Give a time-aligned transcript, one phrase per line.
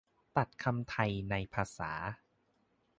[0.37, 1.91] ตัดคำไทยในภาษา